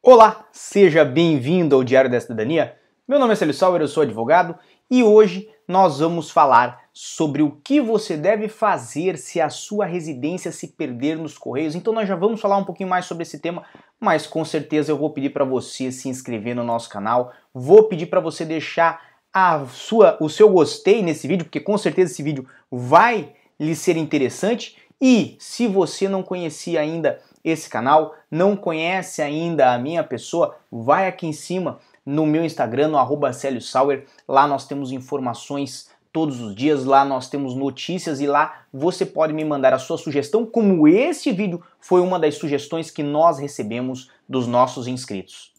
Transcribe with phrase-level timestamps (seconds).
[0.00, 2.76] Olá, seja bem-vindo ao Diário da Cidadania.
[3.06, 4.56] Meu nome é Célio Sauer, eu sou advogado
[4.88, 10.52] e hoje nós vamos falar sobre o que você deve fazer se a sua residência
[10.52, 11.74] se perder nos correios.
[11.74, 13.64] Então nós já vamos falar um pouquinho mais sobre esse tema,
[13.98, 18.06] mas com certeza eu vou pedir para você se inscrever no nosso canal, vou pedir
[18.06, 22.48] para você deixar a sua, o seu gostei nesse vídeo, porque com certeza esse vídeo
[22.70, 24.76] vai lhe ser interessante.
[25.00, 31.06] E se você não conhecia ainda esse canal, não conhece ainda a minha pessoa, vai
[31.06, 34.06] aqui em cima no meu Instagram, no arroba Sauer.
[34.26, 39.32] Lá nós temos informações todos os dias, lá nós temos notícias e lá você pode
[39.32, 44.10] me mandar a sua sugestão, como esse vídeo foi uma das sugestões que nós recebemos
[44.28, 45.57] dos nossos inscritos.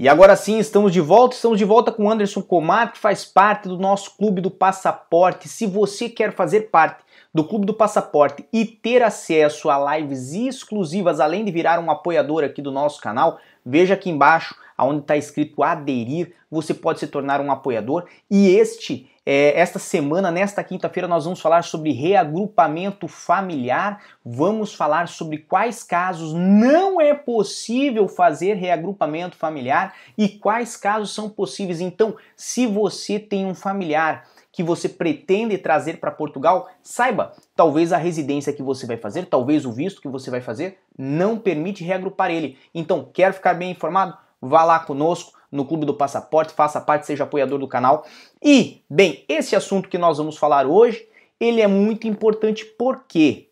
[0.00, 3.66] E agora sim, estamos de volta, estamos de volta com Anderson Comar, que faz parte
[3.66, 5.48] do nosso Clube do Passaporte.
[5.48, 7.02] Se você quer fazer parte
[7.34, 12.44] do Clube do Passaporte e ter acesso a lives exclusivas, além de virar um apoiador
[12.44, 17.40] aqui do nosso canal, veja aqui embaixo onde está escrito aderir, você pode se tornar
[17.40, 18.06] um apoiador.
[18.30, 24.02] E este, é, esta semana, nesta quinta-feira, nós vamos falar sobre reagrupamento familiar.
[24.24, 31.28] Vamos falar sobre quais casos não é possível fazer reagrupamento familiar e quais casos são
[31.28, 31.78] possíveis.
[31.78, 37.98] Então, se você tem um familiar que você pretende trazer para Portugal, saiba, talvez a
[37.98, 42.30] residência que você vai fazer, talvez o visto que você vai fazer, não permite reagrupar
[42.30, 42.56] ele.
[42.74, 44.16] Então, quer ficar bem informado?
[44.40, 48.06] Vá lá conosco no Clube do Passaporte, faça parte, seja apoiador do canal.
[48.42, 51.06] E, bem, esse assunto que nós vamos falar hoje,
[51.40, 53.48] ele é muito importante porque,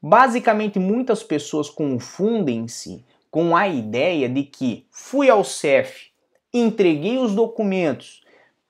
[0.00, 6.10] basicamente, muitas pessoas confundem-se com a ideia de que fui ao CEF,
[6.52, 8.22] entreguei os documentos,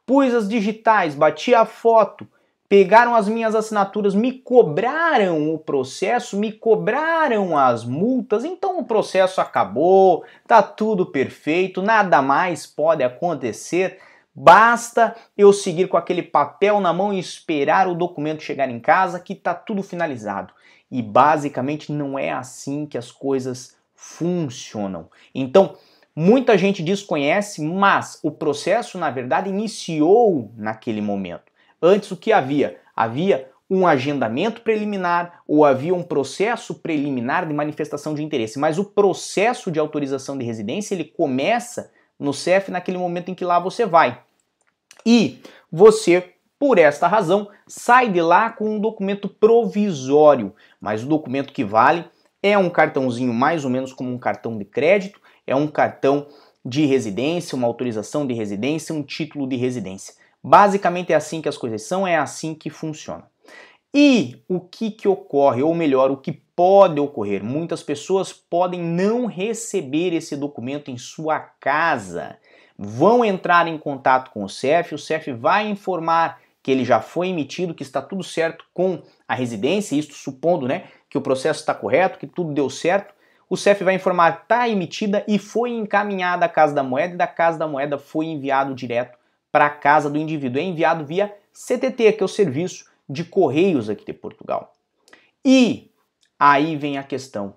[0.04, 2.26] pus as digitais, bati a foto,
[2.70, 9.40] pegaram as minhas assinaturas, me cobraram o processo, me cobraram as multas, então o processo
[9.40, 13.98] acabou, tá tudo perfeito, nada mais pode acontecer.
[14.32, 19.18] Basta eu seguir com aquele papel na mão e esperar o documento chegar em casa
[19.18, 20.54] que tá tudo finalizado.
[20.88, 25.08] E basicamente não é assim que as coisas funcionam.
[25.34, 25.74] Então,
[26.14, 31.49] muita gente desconhece, mas o processo na verdade iniciou naquele momento.
[31.82, 32.78] Antes o que havia?
[32.94, 38.84] Havia um agendamento preliminar ou havia um processo preliminar de manifestação de interesse, mas o
[38.84, 43.86] processo de autorização de residência ele começa no CEF naquele momento em que lá você
[43.86, 44.20] vai.
[45.06, 45.38] E
[45.70, 51.64] você, por esta razão, sai de lá com um documento provisório, mas o documento que
[51.64, 52.04] vale
[52.42, 56.26] é um cartãozinho mais ou menos como um cartão de crédito, é um cartão
[56.64, 60.14] de residência, uma autorização de residência, um título de residência.
[60.42, 63.24] Basicamente é assim que as coisas são, é assim que funciona.
[63.92, 67.42] E o que, que ocorre, ou melhor, o que pode ocorrer?
[67.42, 72.38] Muitas pessoas podem não receber esse documento em sua casa.
[72.78, 77.28] Vão entrar em contato com o CEF, o CEF vai informar que ele já foi
[77.28, 81.74] emitido, que está tudo certo com a residência, isto supondo né, que o processo está
[81.74, 83.14] correto, que tudo deu certo.
[83.48, 87.26] O CEF vai informar está emitida e foi encaminhada à Casa da Moeda e da
[87.26, 89.19] Casa da Moeda foi enviado direto
[89.50, 90.60] para a casa do indivíduo.
[90.60, 94.72] É enviado via CTT, que é o Serviço de Correios aqui de Portugal.
[95.44, 95.90] E
[96.38, 97.54] aí vem a questão: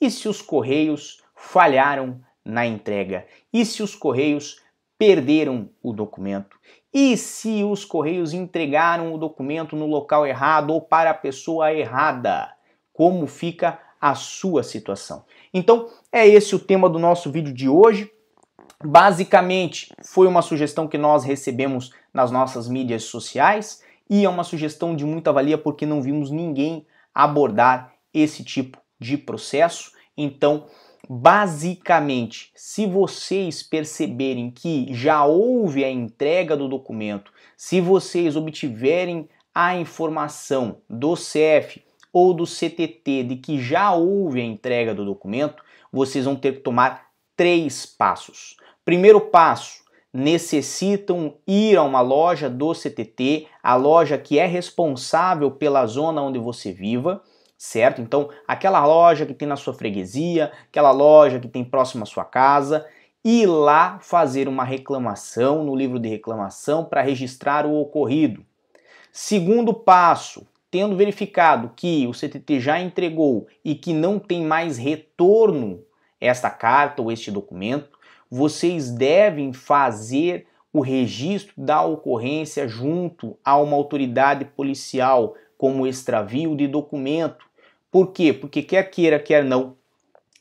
[0.00, 3.26] e se os Correios falharam na entrega?
[3.52, 4.60] E se os Correios
[4.98, 6.58] perderam o documento?
[6.92, 12.54] E se os Correios entregaram o documento no local errado ou para a pessoa errada?
[12.92, 15.24] Como fica a sua situação?
[15.52, 18.12] Então, é esse o tema do nosso vídeo de hoje.
[18.86, 24.94] Basicamente, foi uma sugestão que nós recebemos nas nossas mídias sociais e é uma sugestão
[24.94, 29.90] de muita valia porque não vimos ninguém abordar esse tipo de processo.
[30.14, 30.66] Então,
[31.08, 39.74] basicamente, se vocês perceberem que já houve a entrega do documento, se vocês obtiverem a
[39.76, 41.82] informação do CEF
[42.12, 46.60] ou do CTT de que já houve a entrega do documento, vocês vão ter que
[46.60, 48.56] tomar três passos.
[48.84, 49.82] Primeiro passo,
[50.12, 56.38] necessitam ir a uma loja do CTT, a loja que é responsável pela zona onde
[56.38, 57.22] você viva,
[57.56, 58.02] certo?
[58.02, 62.26] Então, aquela loja que tem na sua freguesia, aquela loja que tem próximo à sua
[62.26, 62.86] casa,
[63.24, 68.44] ir lá fazer uma reclamação no livro de reclamação para registrar o ocorrido.
[69.10, 75.82] Segundo passo, tendo verificado que o CTT já entregou e que não tem mais retorno
[76.20, 77.94] esta carta ou este documento,
[78.30, 86.66] vocês devem fazer o registro da ocorrência junto a uma autoridade policial, como extravio de
[86.66, 87.44] documento,
[87.94, 88.32] Por quê?
[88.32, 89.76] Porque quer queira, quer não,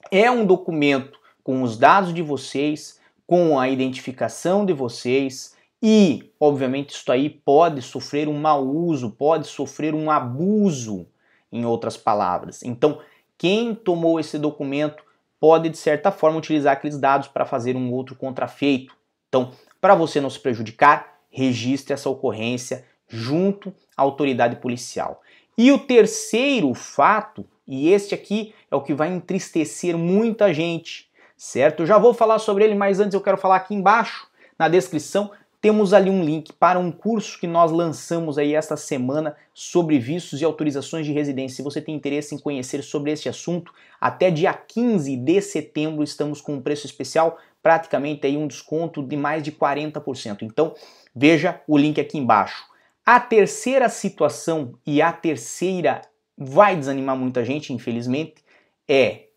[0.09, 6.95] é um documento com os dados de vocês, com a identificação de vocês e, obviamente,
[6.95, 11.05] isso aí pode sofrer um mau uso, pode sofrer um abuso,
[11.51, 12.63] em outras palavras.
[12.63, 12.99] Então,
[13.37, 15.03] quem tomou esse documento
[15.43, 18.95] pode, de certa forma, utilizar aqueles dados para fazer um outro contrafeito.
[19.27, 19.51] Então,
[19.81, 25.21] para você não se prejudicar, registre essa ocorrência junto à autoridade policial.
[25.57, 31.81] E o terceiro fato, e este aqui é o que vai entristecer muita gente, certo?
[31.81, 34.25] Eu já vou falar sobre ele, mas antes eu quero falar aqui embaixo,
[34.57, 35.29] na descrição,
[35.63, 40.41] temos ali um link para um curso que nós lançamos aí esta semana sobre vistos
[40.41, 41.55] e autorizações de residência.
[41.55, 46.41] Se você tem interesse em conhecer sobre este assunto, até dia 15 de setembro estamos
[46.41, 50.41] com um preço especial, praticamente aí um desconto de mais de 40%.
[50.41, 50.75] Então,
[51.15, 52.65] veja o link aqui embaixo.
[53.05, 56.01] A terceira situação e a terceira
[56.37, 58.43] vai desanimar muita gente, infelizmente,
[58.85, 59.27] é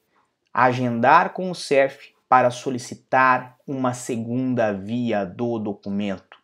[0.52, 6.36] agendar com o CEF para solicitar uma segunda via do documento.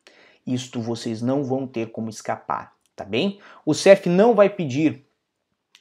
[0.47, 3.41] Isto vocês não vão ter como escapar, tá bem?
[3.65, 5.05] O CEF não vai pedir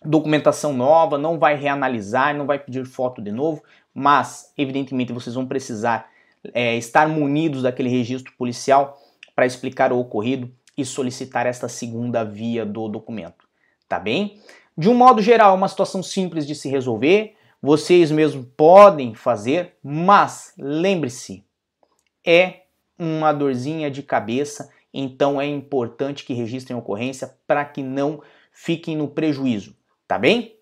[0.04, 3.64] documentação nova, não vai reanalisar, não vai pedir foto de novo,
[3.94, 6.10] mas evidentemente vocês vão precisar
[6.54, 9.00] é, estar munidos daquele registro policial
[9.36, 13.48] para explicar o ocorrido e solicitar esta segunda via do documento,
[13.88, 14.40] tá bem?
[14.78, 19.76] De um modo geral, é uma situação simples de se resolver, vocês mesmos podem fazer,
[19.84, 21.46] mas lembre-se,
[22.26, 22.62] é
[22.98, 28.22] uma dorzinha de cabeça, então é importante que registrem ocorrência para que não
[28.52, 29.76] fiquem no prejuízo,
[30.08, 30.56] tá bem?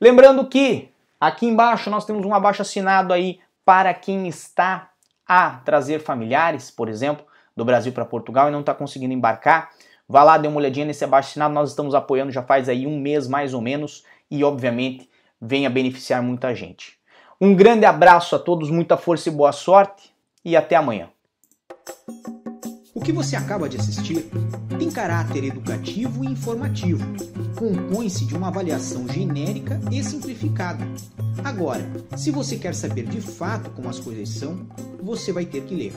[0.00, 4.90] Lembrando que aqui embaixo nós temos um abaixo assinado aí para quem está
[5.26, 7.24] a trazer familiares, por exemplo,
[7.56, 9.70] do Brasil para Portugal e não está conseguindo embarcar.
[10.08, 12.98] Vá lá, dê uma olhadinha nesse abaixo assinado, nós estamos apoiando já faz aí um
[12.98, 15.08] mês mais ou menos e obviamente
[15.42, 16.96] venha beneficiar muita gente.
[17.40, 21.08] Um grande abraço a todos, muita força e boa sorte e até amanhã.
[22.94, 24.30] O que você acaba de assistir
[24.78, 27.04] tem caráter educativo e informativo.
[27.58, 30.86] Compõe-se de uma avaliação genérica e simplificada.
[31.42, 31.84] Agora,
[32.16, 34.64] se você quer saber de fato como as coisas são,
[35.02, 35.92] você vai ter que ler.